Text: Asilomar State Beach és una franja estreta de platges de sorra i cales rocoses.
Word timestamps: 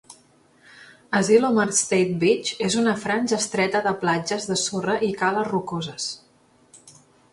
Asilomar 1.17 1.65
State 1.79 2.15
Beach 2.23 2.49
és 2.69 2.77
una 2.85 2.95
franja 3.03 3.39
estreta 3.45 3.83
de 3.89 3.95
platges 4.05 4.49
de 4.53 4.59
sorra 4.63 4.97
i 5.11 5.15
cales 5.21 5.49
rocoses. 5.53 6.13